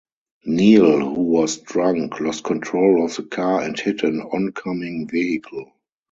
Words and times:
Neil, 0.47 0.99
who 1.13 1.21
was 1.21 1.57
drunk, 1.59 2.19
lost 2.21 2.43
control 2.43 3.05
of 3.05 3.15
the 3.15 3.21
car 3.21 3.61
and 3.61 3.79
hit 3.79 4.01
an 4.01 4.19
oncoming 4.19 5.07
vehicle. 5.07 5.73